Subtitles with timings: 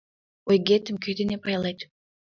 [0.49, 1.79] Ойгетым кö дене пайлет?